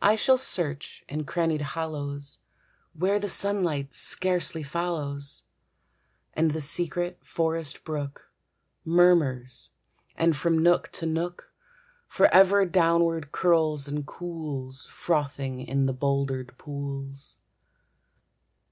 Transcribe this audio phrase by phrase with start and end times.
[0.00, 2.38] I shall search in crannied hollows,
[2.92, 5.42] Where the sunlight scarcely follows,
[6.34, 8.30] And the secret forest brook
[8.84, 9.70] Murmurs,
[10.14, 11.52] and from nook to nook
[12.06, 17.38] Forever downward curls and cools, Frothing in the bouldered pools.